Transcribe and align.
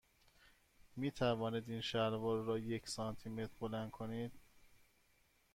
می 0.95 1.11
توانید 1.11 1.69
این 1.69 1.81
شلوار 1.81 2.39
را 2.43 2.57
یک 2.57 2.87
سانتی 2.89 3.29
متر 3.29 3.53
بلند 3.59 3.91
کنید؟ 3.91 4.31